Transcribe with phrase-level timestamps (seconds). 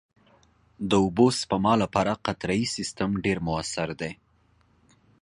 [0.89, 4.11] د اوبو سپما لپاره قطرهيي سیستم ډېر مؤثر دی.